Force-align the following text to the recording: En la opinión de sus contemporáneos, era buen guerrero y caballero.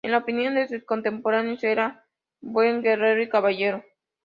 En 0.03 0.13
la 0.13 0.17
opinión 0.17 0.55
de 0.55 0.67
sus 0.67 0.83
contemporáneos, 0.83 1.63
era 1.63 2.07
buen 2.41 2.81
guerrero 2.81 3.21
y 3.21 3.29
caballero. 3.29 3.83